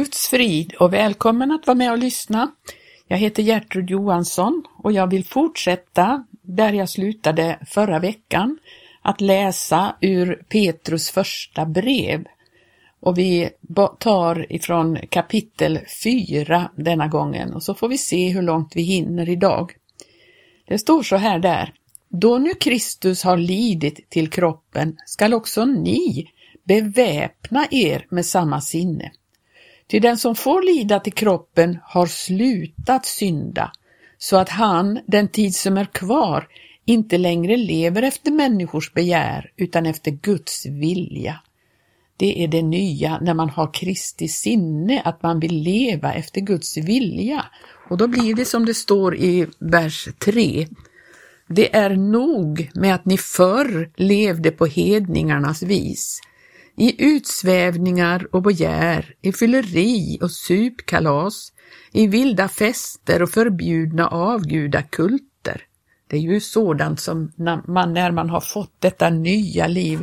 [0.00, 2.50] Guds frid och välkommen att vara med och lyssna.
[3.08, 8.58] Jag heter Gertrud Johansson och jag vill fortsätta där jag slutade förra veckan
[9.02, 12.24] att läsa ur Petrus första brev.
[13.00, 13.50] Och vi
[13.98, 19.28] tar ifrån kapitel 4 denna gången och så får vi se hur långt vi hinner
[19.28, 19.72] idag.
[20.68, 21.72] Det står så här där.
[22.08, 26.30] Då nu Kristus har lidit till kroppen skall också ni
[26.64, 29.12] beväpna er med samma sinne.
[29.90, 33.72] Till den som får lida till kroppen har slutat synda,
[34.18, 36.48] så att han, den tid som är kvar,
[36.84, 41.40] inte längre lever efter människors begär utan efter Guds vilja.
[42.16, 46.76] Det är det nya när man har Kristi sinne, att man vill leva efter Guds
[46.76, 47.44] vilja.
[47.88, 50.66] Och då blir det som det står i vers 3.
[51.48, 56.20] Det är nog med att ni förr levde på hedningarnas vis,
[56.80, 61.52] i utsvävningar och begär, i fylleri och supkalas,
[61.92, 65.62] i vilda fester och förbjudna avgudakulter.
[66.06, 67.32] Det är ju sådant som
[67.66, 70.00] man när man har fått detta nya liv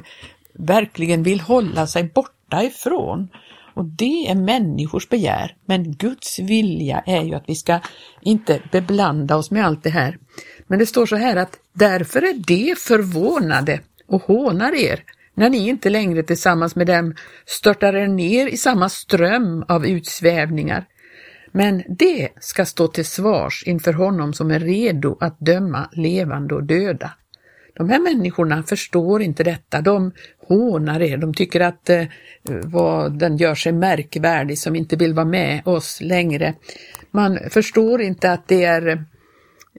[0.53, 3.27] verkligen vill hålla sig borta ifrån.
[3.73, 7.79] Och det är människors begär, men Guds vilja är ju att vi ska
[8.21, 10.17] inte beblanda oss med allt det här.
[10.67, 15.03] Men det står så här att därför är de förvånade och hånar er
[15.37, 20.85] när ni inte längre tillsammans med dem störtar er ner i samma ström av utsvävningar.
[21.51, 26.63] Men det ska stå till svars inför honom som är redo att döma levande och
[26.63, 27.11] döda.
[27.75, 30.11] De här människorna förstår inte detta, de
[30.47, 32.03] hånar er, de tycker att eh,
[32.63, 36.53] vad den gör sig märkvärdig som inte vill vara med oss längre.
[37.11, 39.03] Man förstår inte att det är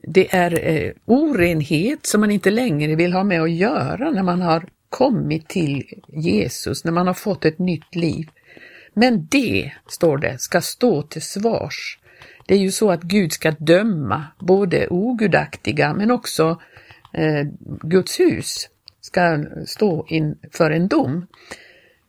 [0.03, 4.41] det är eh, orenhet som man inte längre vill ha med att göra när man
[4.41, 8.29] har kommit till Jesus, när man har fått ett nytt liv.
[8.93, 11.99] Men det, står det, ska stå till svars.
[12.45, 16.61] Det är ju så att Gud ska döma både ogudaktiga men också
[17.13, 17.47] eh,
[17.81, 18.69] Guds hus
[19.01, 21.27] ska stå inför en dom.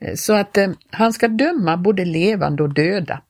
[0.01, 3.23] Eh, så att eh, han ska döma både levande och döda.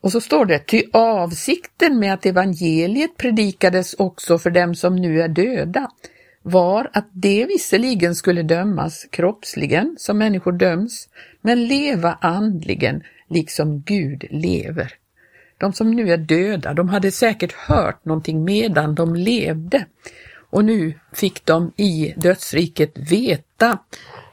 [0.00, 5.22] Och så står det, ty avsikten med att evangeliet predikades också för dem som nu
[5.22, 5.90] är döda
[6.42, 11.08] var att de visserligen skulle dömas kroppsligen som människor döms,
[11.40, 14.94] men leva andligen liksom Gud lever.
[15.58, 19.86] De som nu är döda, de hade säkert hört någonting medan de levde
[20.52, 23.78] och nu fick de i dödsriket veta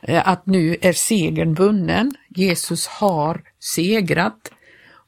[0.02, 2.16] eh, att nu är segern vunnen.
[2.30, 4.52] Jesus har segrat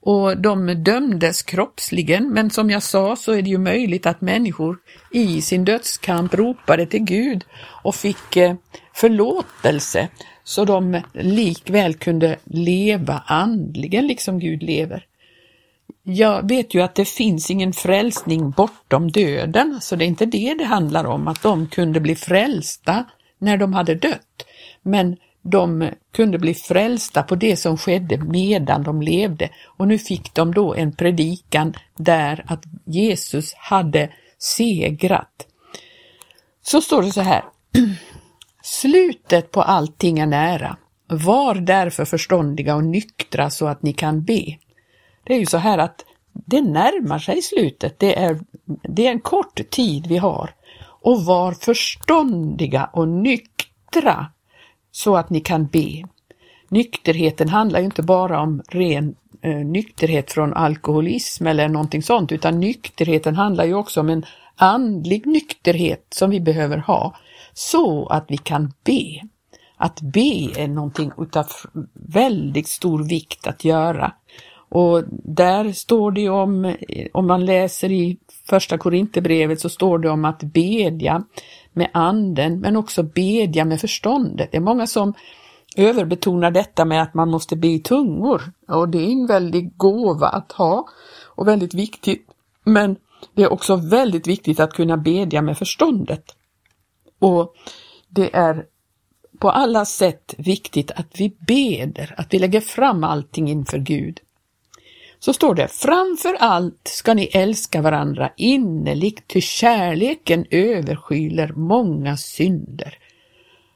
[0.02, 4.78] och de dömdes kroppsligen, men som jag sa så är det ju möjligt att människor
[5.12, 7.44] i sin dödskamp ropade till Gud
[7.84, 8.56] och fick eh,
[8.94, 10.08] förlåtelse
[10.44, 15.06] så de likväl kunde leva andligen liksom Gud lever.
[16.04, 20.56] Jag vet ju att det finns ingen frälsning bortom döden, så det är inte det
[20.58, 23.06] det handlar om, att de kunde bli frälsta
[23.38, 24.46] när de hade dött.
[24.82, 30.34] Men de kunde bli frälsta på det som skedde medan de levde och nu fick
[30.34, 35.48] de då en predikan där att Jesus hade segrat.
[36.62, 37.44] Så står det så här.
[38.64, 40.78] Slutet på allting är nära.
[41.08, 44.58] Var därför förståndiga och nyktra så att ni kan be.
[45.24, 48.00] Det är ju så här att det närmar sig slutet.
[48.00, 50.54] Det är, det är en kort tid vi har.
[50.84, 54.28] Och var förståndiga och nyktra
[54.92, 56.04] så att ni kan be.
[56.70, 62.60] Nykterheten handlar ju inte bara om ren eh, nykterhet från alkoholism eller någonting sånt, utan
[62.60, 64.26] nykterheten handlar ju också om en
[64.56, 67.16] andlig nykterhet som vi behöver ha
[67.54, 69.22] så att vi kan be.
[69.78, 71.48] Att be är någonting utav
[71.94, 74.14] väldigt stor vikt att göra.
[74.70, 76.76] Och där står det om, eh,
[77.14, 78.18] om man läser i
[78.50, 81.24] första Korinthierbrevet så står det om att bedja
[81.74, 84.52] med anden men också bedja med förståndet.
[84.52, 85.14] Det är många som
[85.76, 90.28] överbetonar detta med att man måste be i tungor och det är en väldig gåva
[90.28, 90.88] att ha
[91.24, 92.28] och väldigt viktigt.
[92.64, 92.96] Men
[93.34, 96.36] det är också väldigt viktigt att kunna bedja med förståndet.
[97.20, 97.54] Och
[98.08, 98.66] det är
[99.40, 104.20] på alla sätt viktigt att vi beder, att vi lägger fram allting inför Gud
[105.24, 112.98] så står det framför allt ska ni älska varandra innerligt, ty kärleken överskyler många synder.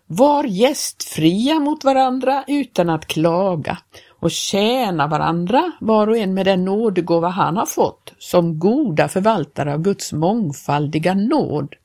[0.08, 3.78] Var gästfria mot varandra utan att klaga
[4.20, 9.74] och tjäna varandra var och en med den nådegåva han har fått som goda förvaltare
[9.74, 11.76] av Guds mångfaldiga nåd.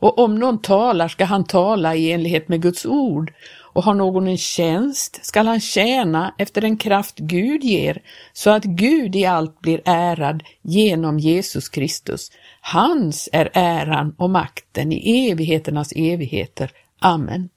[0.00, 3.32] Och om någon talar ska han tala i enlighet med Guds ord
[3.72, 8.02] och har någon en tjänst skall han tjäna efter den kraft Gud ger,
[8.32, 12.30] så att Gud i allt blir ärad genom Jesus Kristus.
[12.60, 16.70] Hans är äran och makten i evigheternas evigheter.
[16.98, 17.48] Amen.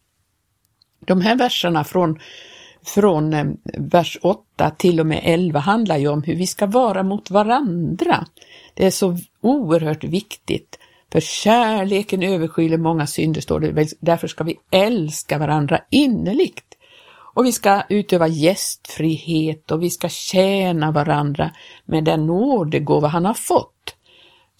[1.00, 2.20] De här verserna från,
[2.86, 3.46] från eh,
[3.78, 8.26] vers 8 till och med 11 handlar ju om hur vi ska vara mot varandra.
[8.74, 10.80] Det är så oerhört viktigt
[11.14, 13.88] för kärleken överskyler många synder, står det.
[14.00, 16.78] Därför ska vi älska varandra innerligt.
[17.34, 21.52] Och vi ska utöva gästfrihet och vi ska tjäna varandra
[21.86, 23.96] med den nådegåva han har fått.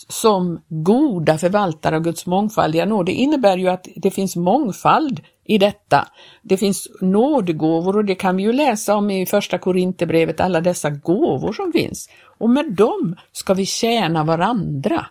[0.10, 3.06] Som goda förvaltare av Guds mångfaldiga nåd.
[3.06, 6.08] Det innebär ju att det finns mångfald i detta.
[6.42, 10.90] Det finns nådegåvor och det kan vi ju läsa om i första Korinthierbrevet, alla dessa
[10.90, 12.10] gåvor som finns.
[12.38, 15.06] Och med dem ska vi tjäna varandra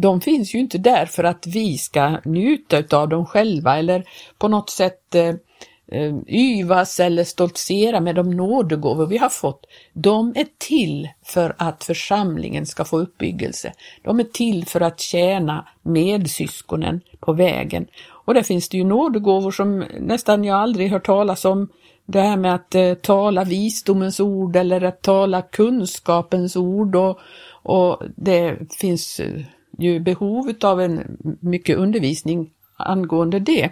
[0.00, 4.04] de finns ju inte där för att vi ska njuta av dem själva eller
[4.38, 5.34] på något sätt eh,
[5.92, 9.66] eh, yvas eller stoltsera med de nådegåvor vi har fått.
[9.92, 13.72] De är till för att församlingen ska få uppbyggelse.
[14.02, 17.86] De är till för att tjäna medsyskonen på vägen.
[18.10, 21.68] Och där finns det ju nådegåvor som nästan jag aldrig hört talas om.
[22.06, 27.18] Det här med att eh, tala visdomens ord eller att tala kunskapens ord och,
[27.62, 29.42] och det finns eh,
[29.78, 33.70] ju behov av en mycket undervisning angående det.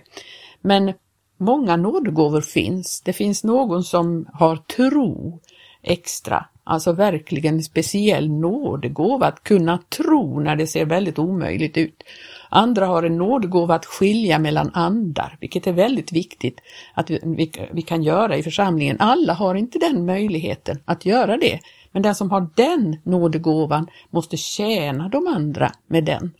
[0.61, 0.93] Men
[1.37, 3.03] många nådegåvor finns.
[3.05, 5.41] Det finns någon som har tro
[5.82, 12.03] extra, alltså verkligen speciell nådegåva att kunna tro när det ser väldigt omöjligt ut.
[12.49, 16.61] Andra har en nådegåva att skilja mellan andar, vilket är väldigt viktigt
[16.94, 18.97] att vi, vi, kan göra i församlingen.
[19.00, 21.61] Alla har inte den möjligheten att göra det,
[21.96, 26.32] men den som har den nådegåvan måste tjäna de andra med den.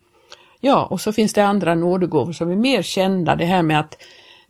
[0.61, 3.97] Ja, och så finns det andra nådegåvor som är mer kända, det här med att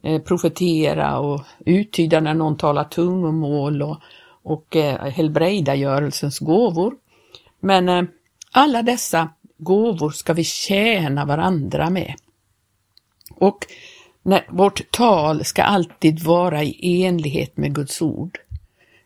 [0.03, 3.97] eh, profetera och uttyda när någon talar tungomål och,
[4.43, 6.95] och eh, helbrägdagörelsens gåvor.
[7.61, 8.03] Men eh,
[8.53, 9.29] alla dessa
[9.59, 12.15] gåvor ska vi tjäna varandra med.
[13.35, 13.67] Och
[14.23, 18.39] när, vårt tal ska alltid vara i enlighet med Guds ord.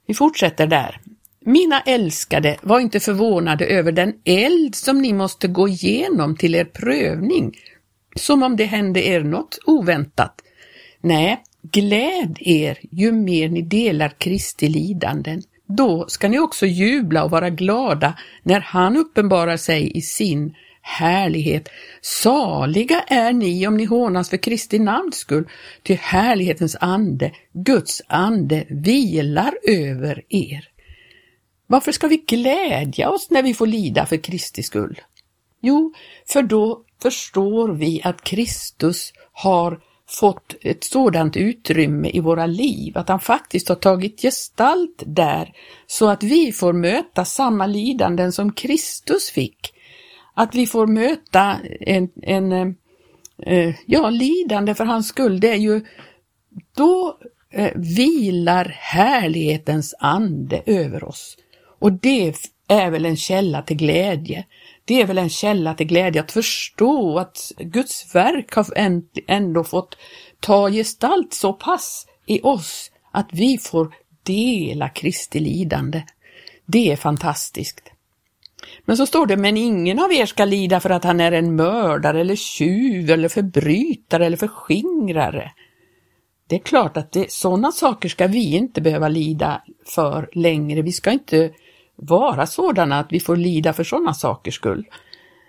[0.06, 1.00] Vi fortsätter där.
[1.44, 6.64] Mina älskade, var inte förvånade över den eld som ni måste gå igenom till er
[6.64, 7.56] prövning,
[8.16, 10.34] som om det hände er något oväntat.
[11.00, 15.42] Nej, gläd er ju mer ni delar Kristi lidanden.
[15.66, 21.68] Då ska ni också jubla och vara glada när han uppenbarar sig i sin härlighet.
[22.00, 25.48] Saliga är ni om ni hånas för Kristi namns skull,
[25.82, 30.69] ty härlighetens ande, Guds ande, vilar över er.
[31.70, 35.00] Varför ska vi glädja oss när vi får lida för Kristi skull?
[35.60, 35.94] Jo,
[36.26, 43.08] för då förstår vi att Kristus har fått ett sådant utrymme i våra liv, att
[43.08, 45.52] han faktiskt har tagit gestalt där
[45.86, 49.74] så att vi får möta samma lidanden som Kristus fick.
[50.34, 52.52] Att vi får möta en, en
[53.42, 55.84] eh, ja, lidande för hans skull, det är ju
[56.76, 57.18] då
[57.52, 61.36] eh, vilar härlighetens ande över oss.
[61.80, 62.34] Och det
[62.68, 64.44] är väl en källa till glädje.
[64.84, 68.66] Det är väl en källa till glädje att förstå att Guds verk har
[69.26, 69.96] ändå fått
[70.40, 76.02] ta gestalt så pass i oss att vi får dela Kristi lidande.
[76.66, 77.82] Det är fantastiskt.
[78.84, 81.56] Men så står det, men ingen av er ska lida för att han är en
[81.56, 85.52] mördare eller tjuv eller förbrytare eller förskingrare.
[86.46, 90.82] Det är klart att det, sådana saker ska vi inte behöva lida för längre.
[90.82, 91.50] Vi ska inte
[92.00, 94.86] vara sådana att vi får lida för sådana sakers skull.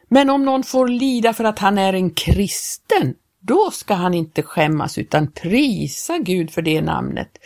[0.08, 4.44] Men om någon får lida för att han är en kristen, då ska han inte
[4.44, 7.38] skämmas utan prisa Gud för det namnet.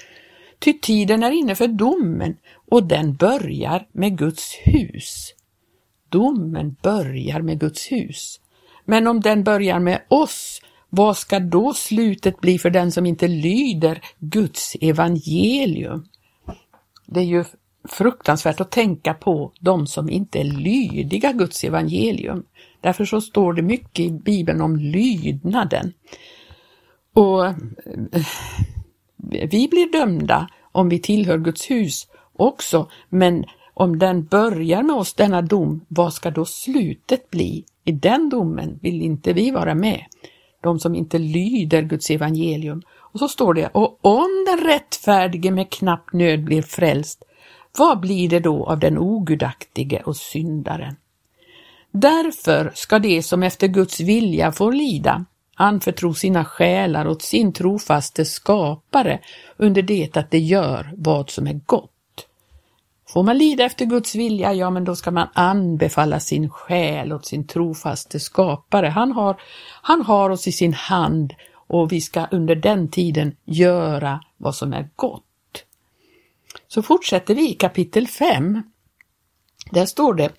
[0.60, 2.38] Ty tiden är inne för domen
[2.72, 5.34] och den börjar med Guds hus.
[6.10, 8.40] Domen börjar med Guds hus.
[8.86, 13.28] Men om den börjar med oss, vad ska då slutet bli för den som inte
[13.28, 16.08] lyder Guds evangelium?
[17.06, 17.44] Det är ju
[17.88, 22.44] fruktansvärt att tänka på de som inte är lydiga Guds evangelium.
[22.82, 25.94] Därför så står det mycket i Bibeln om lydnaden.
[27.13, 27.54] Och eh,
[29.50, 35.13] vi blir dömda om vi tillhör Guds hus också, men om den börjar med oss,
[35.13, 37.65] denna dom, vad ska då slutet bli?
[37.84, 40.06] I den domen vill inte vi vara med,
[40.63, 42.82] de som inte lyder Guds evangelium.
[43.15, 47.24] Och så står det, och om den rättfärdige med knapp nöd blir frälst,
[47.77, 50.96] vad blir det då av den ogudaktige och syndaren?
[51.91, 58.25] Därför ska de som efter Guds vilja får lida anförtro sina själar åt sin trofaste
[58.25, 59.20] skapare
[59.58, 61.91] under det att de gör vad som är gott.
[63.08, 67.25] Får man lida efter Guds vilja, ja men då ska man anbefalla sin själ åt
[67.25, 68.88] sin trofaste skapare.
[68.88, 69.41] Han har,
[69.82, 71.34] han har oss i sin hand
[71.67, 75.25] och vi ska under den tiden göra vad som är gott.
[76.67, 78.62] Så fortsätter vi i kapitel 5.
[79.72, 80.29] Där står det,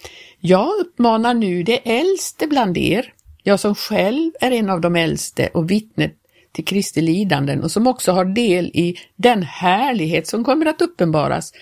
[0.40, 5.49] jag uppmanar nu det äldste bland er, jag som själv är en av de äldste
[5.54, 6.14] och vittnet
[6.52, 11.52] till Kristi lidanden och som också har del i den härlighet som kommer att uppenbaras.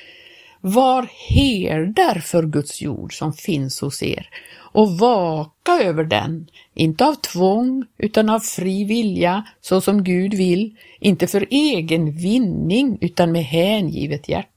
[0.61, 4.29] Var herdar för Guds jord som finns hos er
[4.75, 10.77] och vaka över den, inte av tvång utan av fri vilja, så som Gud vill,
[11.01, 14.54] inte för egen vinning utan med hängivet hjärta.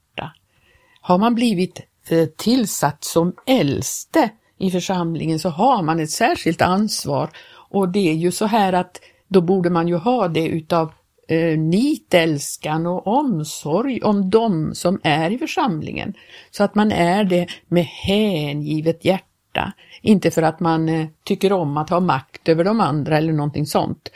[1.08, 7.30] Har man blivit eh, tillsatt som äldste i församlingen så har man ett särskilt ansvar
[7.70, 10.92] och det är ju så här att då borde man ju ha det utav
[11.28, 16.14] eh, nitälskan och omsorg om dem som är i församlingen.
[16.50, 19.72] Så att man är det med hängivet hjärta,
[20.02, 23.66] inte för att man eh, tycker om att ha makt över de andra eller någonting
[23.66, 24.10] sånt.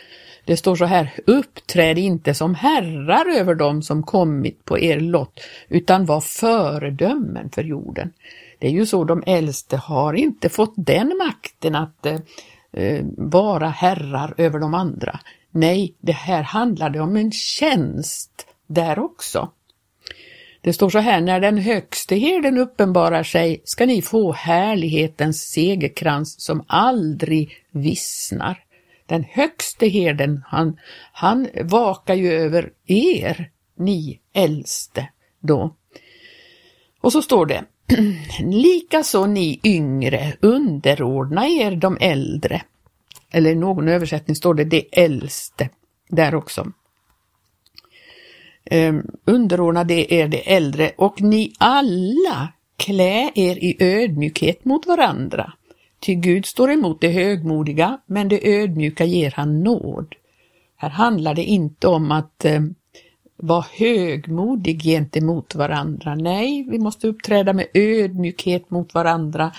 [0.44, 5.40] Det står så här, uppträd inte som herrar över dem som kommit på er lott,
[5.68, 8.12] utan var föredömen för jorden.
[8.58, 12.18] Det är ju så de äldste har inte fått den makten att eh,
[12.72, 15.20] eh vara herrar över de andra.
[15.50, 19.50] Nej, det här handlade om en tjänst där också.
[20.60, 26.40] Det står så här, när den högste herden uppenbarar sig ska ni få härlighetens segerkrans
[26.40, 28.64] som aldrig vissnar.
[29.12, 30.78] Den högste herden, han,
[31.12, 35.08] han vakar ju över er, ni äldste
[35.40, 35.76] då.
[37.00, 37.64] Och så står det,
[38.40, 42.62] likaså ni yngre, underordna er de äldre.
[43.30, 45.68] Eller i någon översättning står det de äldste
[46.08, 46.72] där också.
[48.70, 55.52] Um, underordna det er de äldre och ni alla klä er i ödmjukhet mot varandra.
[56.02, 60.14] Ty Gud står emot det högmodiga, men det ödmjuka ger han nåd.
[60.76, 62.60] Här handlar det inte om att eh,
[63.36, 66.14] vara högmodig gentemot varandra.
[66.14, 69.52] Nej, vi måste uppträda med ödmjukhet mot varandra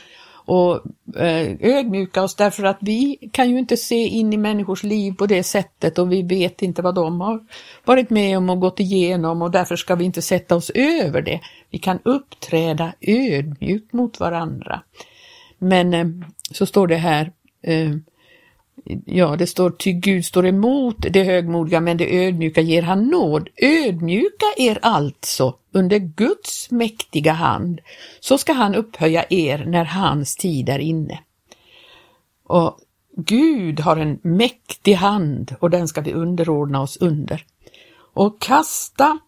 [0.46, 0.82] och
[1.16, 5.26] eh, ödmjuka oss därför att vi kan ju inte se in i människors liv på
[5.26, 7.40] det sättet och vi vet inte vad de har
[7.86, 11.40] varit med om och gått igenom och därför ska vi inte sätta oss över det.
[11.70, 14.82] Vi kan uppträda ödmjukt mot varandra.
[15.64, 16.08] Men eh,
[16.52, 17.92] så står det här, eh,
[19.06, 23.50] ja det står ty Gud står emot det högmodiga men det ödmjuka ger han nåd.
[23.58, 27.82] Ödmjuka er alltså under Guds mäktiga hand,
[28.20, 31.20] så ska han upphöja er när hans tid är inne.
[32.44, 32.80] Och
[33.18, 37.46] Gud har en mäktig hand och den ska vi underordna oss under.
[38.14, 39.20] Och kasta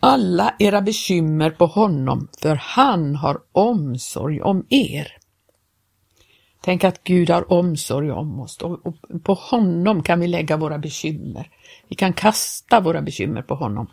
[0.00, 5.21] alla era bekymmer på honom, för han har omsorg om er.
[6.64, 11.50] Tänk att Gud har omsorg om oss och, på honom kan vi lägga våra bekymmer.
[11.88, 13.90] Vi kan kasta våra bekymmer på honom.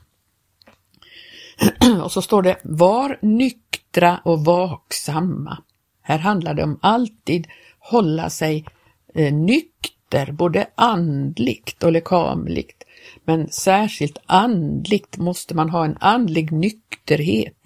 [2.04, 5.58] och så står det var nyktra och vaksamma.
[6.02, 7.48] Här handlar det om alltid
[7.80, 8.66] hålla sig
[9.16, 12.84] eh, nykter, både andligt och lekamligt.
[13.26, 17.59] Men särskilt andligt måste man ha en andlig nykterhet.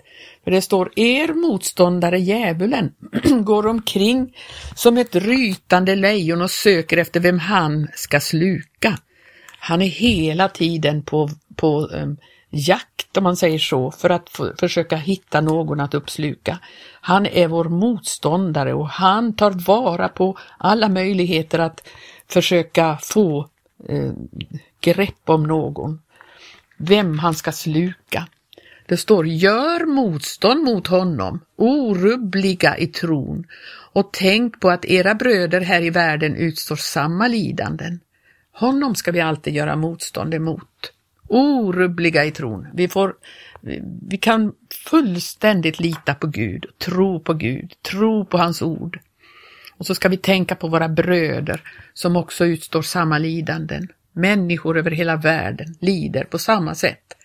[0.43, 2.93] För det står er motståndare djävulen
[3.43, 4.37] går omkring
[4.75, 8.97] som ett rytande lejon och söker efter vem han ska sluka.
[9.59, 12.17] Han är hela tiden på, på um,
[12.49, 16.59] jakt, om man säger så, för att försöka hitta någon att uppsluka.
[17.01, 21.87] Han är vår motståndare och han tar vara på alla möjligheter att
[22.27, 23.49] försöka få
[23.89, 24.11] eh,
[24.81, 26.01] grepp om någon,
[26.77, 28.27] vem han ska sluka.
[28.93, 33.45] Det står gör motstånd mot honom, orubbliga i tron
[33.93, 37.99] och tänk på att era bröder här i världen utstår samma lidanden.
[38.51, 40.93] Honom ska vi alltid göra motstånd emot
[41.27, 42.67] orubbliga i tron.
[42.73, 43.15] Vi, får,
[44.07, 44.53] vi kan
[44.89, 48.99] fullständigt lita på Gud, tro på Gud, tro på hans ord.
[49.77, 51.61] Och så ska vi tänka på våra bröder
[51.93, 53.87] som också utstår samma lidanden.
[54.11, 57.17] Människor över hela världen lider på samma sätt.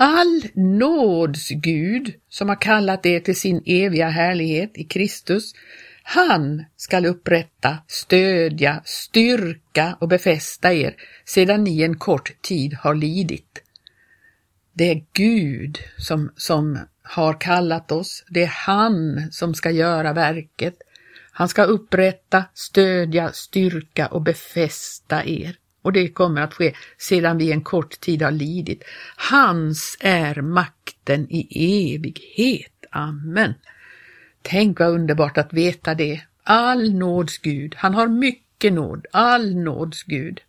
[0.00, 5.52] All nåds Gud som har kallat er till sin eviga härlighet i Kristus
[6.02, 13.62] han skall upprätta, stödja, styrka och befästa er sedan ni en kort tid har lidit.
[14.72, 20.74] Det är Gud som, som har kallat oss, det är han som ska göra verket.
[21.32, 25.56] Han ska upprätta, stödja, styrka och befästa er
[25.88, 28.84] och det kommer att ske sedan vi en kort tid har lidit.
[29.16, 32.72] Hans är makten i evighet.
[32.90, 33.54] Amen.
[34.42, 36.20] Tänk vad underbart att veta det.
[36.42, 40.40] All nåds Gud, han har mycket nåd, all nåds Gud.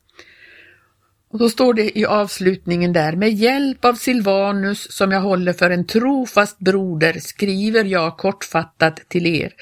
[1.30, 5.70] Och då står det i avslutningen där, med hjälp av Silvanus som jag håller för
[5.70, 9.54] en trofast broder skriver jag kortfattat till er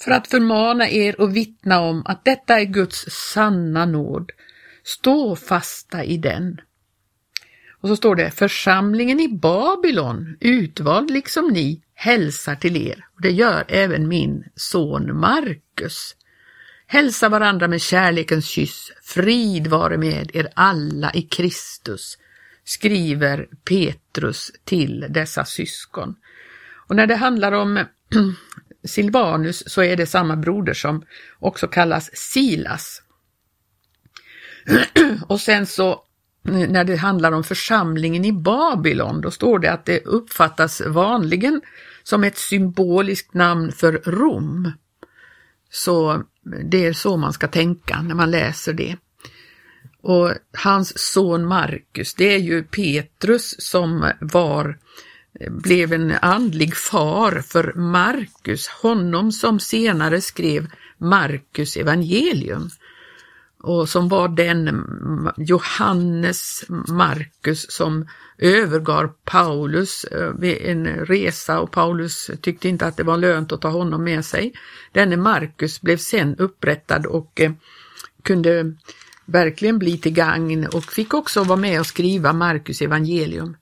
[0.00, 4.32] för att förmana er och vittna om att detta är Guds sanna nåd.
[4.84, 6.60] Stå fasta i den.
[7.80, 13.06] Och så står det, församlingen i Babylon, utvald liksom ni, hälsar till er.
[13.14, 16.16] Och det gör även min son Markus.
[16.86, 18.92] Hälsa varandra med kärlekens kyss.
[19.02, 22.18] Frid vare med er alla i Kristus,
[22.64, 26.16] skriver Petrus till dessa syskon.
[26.86, 27.84] Och när det handlar om
[28.84, 31.04] Silvanus så är det samma broder som
[31.38, 33.02] också kallas Silas.
[35.26, 36.02] Och sen så
[36.42, 41.60] när det handlar om församlingen i Babylon, då står det att det uppfattas vanligen
[42.02, 44.72] som ett symboliskt namn för Rom.
[45.70, 46.22] Så
[46.64, 48.96] det är så man ska tänka när man läser det.
[50.02, 54.78] Och hans son Markus, det är ju Petrus som var,
[55.50, 62.70] blev en andlig far för Markus, honom som senare skrev Markus evangelium
[63.64, 64.86] och som var den
[65.36, 68.06] Johannes Markus som
[68.38, 73.60] övergav Paulus eh, vid en resa och Paulus tyckte inte att det var lönt att
[73.60, 74.52] ta honom med sig.
[74.92, 77.52] Denne Markus blev sen upprättad och eh,
[78.22, 78.74] kunde
[79.24, 83.56] verkligen bli till gagn och fick också vara med och skriva Markus evangelium.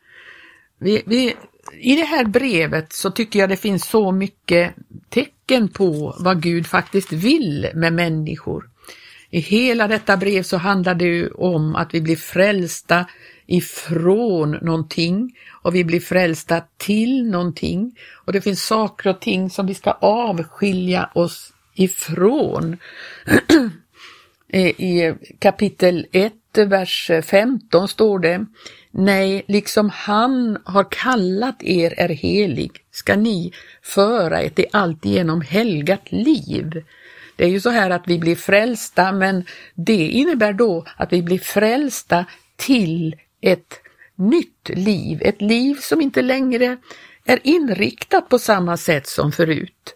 [0.78, 1.36] Vi, vi,
[1.72, 4.74] I det här brevet så tycker jag det finns så mycket
[5.08, 8.71] tecken på vad Gud faktiskt vill med människor.
[9.34, 13.06] I hela detta brev så handlar det ju om att vi blir frälsta
[13.46, 17.96] ifrån någonting och vi blir frälsta till någonting.
[18.24, 22.76] Och det finns saker och ting som vi ska avskilja oss ifrån.
[24.54, 26.32] Eh, I kapitel 1,
[26.66, 28.46] vers 15 står det
[28.90, 36.12] Nej, liksom han har kallat er är helig, ska ni föra ett i alltigenom helgat
[36.12, 36.84] liv
[37.42, 41.22] det är ju så här att vi blir frälsta, men det innebär då att vi
[41.22, 42.24] blir frälsta
[42.56, 43.80] till ett
[44.16, 46.76] nytt liv, ett liv som inte längre
[47.24, 49.94] är inriktat på samma sätt som förut.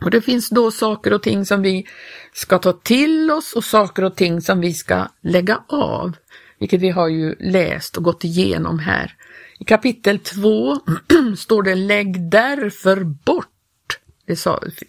[0.00, 1.86] Och det finns då saker och ting som vi
[2.32, 6.12] ska ta till oss och saker och ting som vi ska lägga av,
[6.58, 9.14] vilket vi har ju läst och gått igenom här.
[9.58, 10.78] I kapitel 2
[11.38, 13.51] står det Lägg därför bort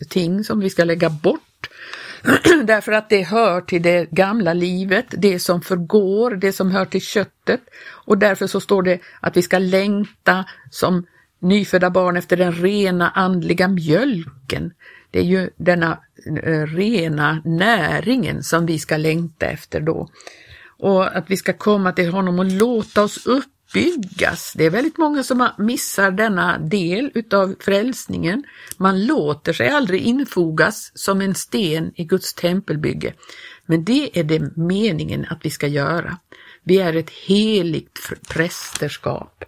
[0.09, 1.69] ting som vi ska lägga bort.
[2.63, 7.01] Därför att det hör till det gamla livet, det som förgår, det som hör till
[7.01, 7.61] köttet.
[7.85, 11.05] Och därför så står det att vi ska längta som
[11.39, 14.73] nyfödda barn efter den rena andliga mjölken.
[15.11, 15.99] Det är ju denna
[16.43, 20.09] eh, rena näringen som vi ska längta efter då.
[20.77, 24.53] Och att vi ska komma till honom och låta oss upp byggas.
[24.55, 28.43] Det är väldigt många som missar denna del utav frälsningen.
[28.77, 33.13] Man låter sig aldrig infogas som en sten i Guds tempelbygge.
[33.65, 36.17] Men det är det meningen att vi ska göra.
[36.63, 39.43] Vi är ett heligt prästerskap.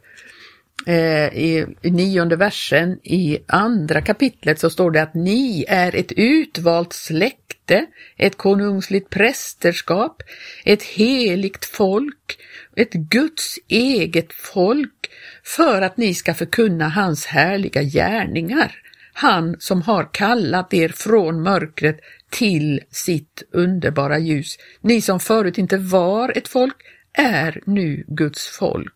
[0.86, 6.94] Eh, I nionde versen i andra kapitlet så står det att ni är ett utvalt
[6.94, 7.86] släkte,
[8.18, 10.24] ett konungsligt prästerskap,
[10.66, 12.38] ett heligt folk,
[12.76, 15.10] ett Guds eget folk
[15.44, 18.76] för att ni ska förkunna hans härliga gärningar.
[19.14, 24.58] Han som har kallat er från mörkret till sitt underbara ljus.
[24.82, 26.76] Ni som förut inte var ett folk
[27.14, 28.95] är nu Guds folk.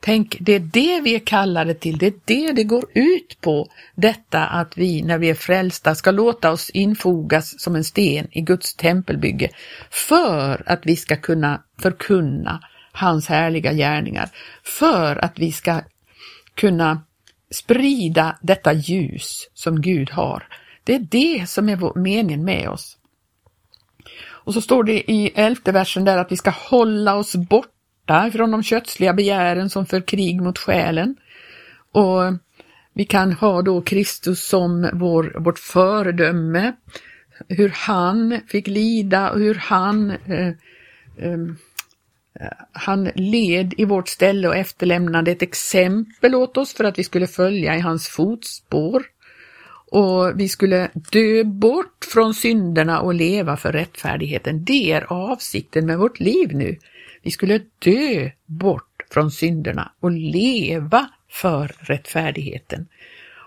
[0.00, 3.68] Tänk, det är det vi är kallade till, det är det det går ut på,
[3.94, 8.40] detta att vi när vi är frälsta ska låta oss infogas som en sten i
[8.40, 9.50] Guds tempelbygge
[9.90, 12.60] för att vi ska kunna förkunna
[12.92, 14.30] hans härliga gärningar,
[14.64, 15.80] för att vi ska
[16.54, 17.02] kunna
[17.50, 20.48] sprida detta ljus som Gud har.
[20.84, 22.98] Det är det som är vår meningen med oss.
[24.20, 27.77] Och så står det i elfte versen där att vi ska hålla oss borta
[28.08, 31.16] borta från de kötsliga begären som för krig mot själen.
[31.92, 32.22] Och
[32.94, 36.72] vi kan ha då Kristus som vår, vårt föredöme,
[37.48, 40.52] hur han fick lida och hur han eh,
[41.18, 41.56] ehm,
[42.40, 47.04] eh, han led i vårt ställe och efterlämnade ett exempel åt oss för att vi
[47.04, 49.02] skulle följa i hans fotspår.
[49.90, 54.64] och vi skulle dö bort från synderna och leva för rättfärdigheten.
[54.64, 56.76] Det är avsikten med vårt liv nu.
[57.28, 62.88] Vi skulle dö bort från synderna och leva för rättfärdigheten.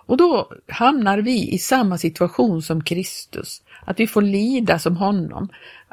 [0.05, 5.49] Och då hamnar vi i samma situation som Kristus, att vi får lida som honom,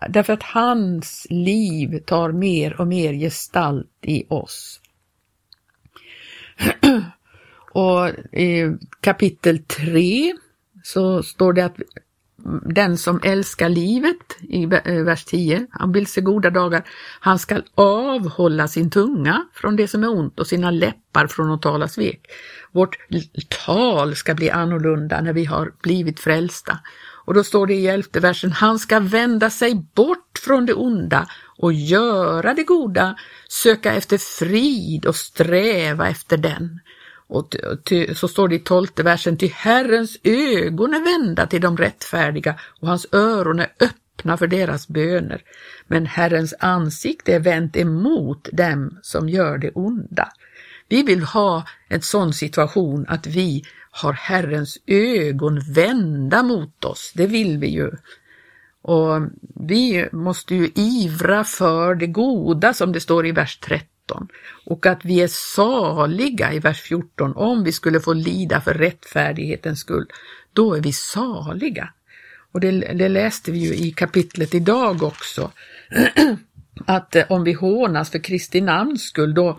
[0.09, 4.81] därför att hans liv tar mer och mer gestalt i oss.
[7.72, 10.33] och i kapitel 3
[10.83, 11.77] så står det att
[12.64, 16.84] den som älskar livet, i eh, vers 10, han vill se goda dagar,
[17.20, 21.62] han skall avhålla sin tunga från det som är ont och sina läppar från att
[21.62, 22.20] tala svek.
[22.72, 22.96] Vårt
[23.66, 26.78] tal ska bli annorlunda när vi har blivit frälsta.
[27.24, 31.28] Och då står det i elfte versen, han ska vända sig bort från det onda
[31.58, 33.16] och göra det goda,
[33.48, 36.80] söka efter frid och sträva efter den.
[37.29, 41.77] Och ty, så står det i tolfte versen, till Herrens ögon är vända till de
[41.77, 45.43] rättfärdiga och hans öron är öppna för deras böner.
[45.87, 50.33] Men Herrens ansikte är vänt emot dem som gör det onda.
[50.88, 57.12] Vi vill ha en sån situation att vi har Herrens ögon vända mot oss.
[57.14, 57.91] Det vill vi ju.
[58.83, 59.21] Och
[59.67, 64.29] vi måste ju ivra för det goda som det står i vers 30, 13
[64.66, 69.81] och att vi är saliga i vers 14 om vi skulle få lida för rättfärdighetens
[69.81, 70.07] skull.
[70.53, 71.92] Då är vi saliga.
[72.53, 75.53] Och det, det läste vi ju i kapitlet idag också.
[76.87, 79.59] att eh, om vi hånas för Kristi namns skull, då,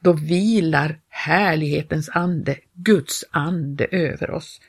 [0.00, 4.60] då vilar härlighetens ande, Guds ande över oss.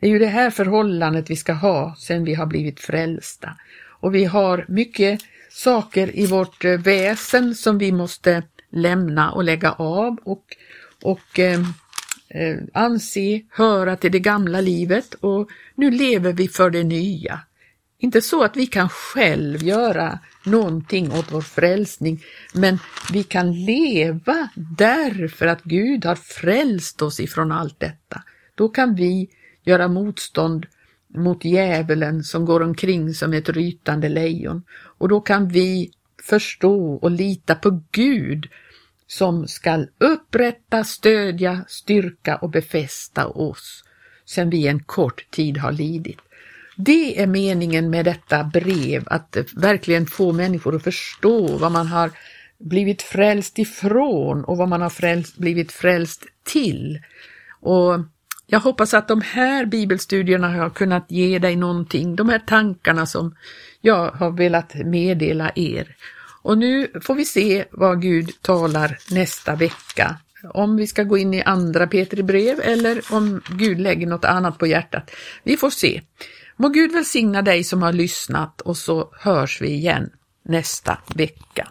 [0.00, 3.56] Det är ju det här förhållandet vi ska ha sedan vi har blivit frälsta.
[4.00, 9.72] Och vi har mycket saker i vårt eh, väsen som vi måste lämna och lägga
[9.72, 10.44] av och,
[11.02, 11.60] och eh,
[12.28, 17.40] eh, anse höra till det gamla livet och nu lever vi för det nya.
[18.00, 22.78] Inte så att vi kan själv göra någonting åt vår frälsning, men
[23.12, 28.22] vi kan leva därför att Gud har frälst oss ifrån allt detta.
[28.54, 29.30] Då kan vi
[29.64, 30.66] göra motstånd
[31.14, 35.92] mot djävulen som går omkring som ett rytande lejon och då kan vi
[36.28, 38.48] förstå och lita på Gud
[39.06, 43.84] som skall upprätta, stödja, styrka och befästa oss
[44.28, 46.18] sen vi en kort tid har lidit.
[46.76, 52.10] Det är meningen med detta brev, att verkligen få människor att förstå vad man har
[52.58, 56.98] blivit frälst ifrån och vad man har frälst, blivit frälst till.
[57.60, 58.00] Och
[58.46, 63.36] jag hoppas att de här bibelstudierna har kunnat ge dig någonting, de här tankarna som
[63.80, 65.96] jag har velat meddela er.
[66.48, 70.16] Och nu får vi se vad Gud talar nästa vecka.
[70.54, 74.58] Om vi ska gå in i andra Petri brev eller om Gud lägger något annat
[74.58, 75.10] på hjärtat.
[75.42, 76.02] Vi får se.
[76.56, 80.10] Må Gud välsigna dig som har lyssnat och så hörs vi igen
[80.42, 81.68] nästa vecka.